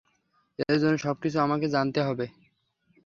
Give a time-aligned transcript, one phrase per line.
[0.63, 2.25] এর জন্য সবকিছু আমাকে জানতে হবে!